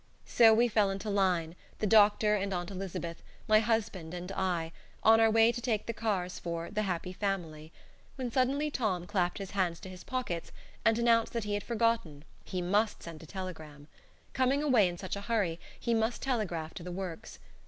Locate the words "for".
6.39-6.71